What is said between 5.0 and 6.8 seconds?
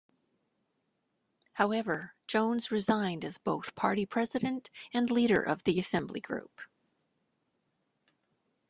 leader of the assembly group.